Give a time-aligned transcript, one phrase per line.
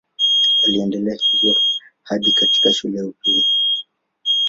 [0.63, 1.55] Aliendelea hivyo
[2.03, 3.45] hadi katika shule ya upili.